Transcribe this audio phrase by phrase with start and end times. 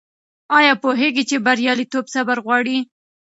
[0.57, 2.77] آیا پوهېږې چې بریالیتوب صبر غواړي؟